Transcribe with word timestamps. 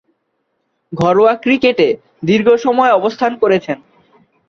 ঘরোয়া 0.93 1.33
ক্রিকেটে 1.35 1.87
দীর্ঘসময় 2.25 2.91
অবস্থান 2.93 3.31
করেছেন। 3.37 3.77